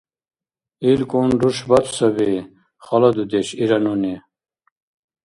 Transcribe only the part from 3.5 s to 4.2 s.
ира нуни.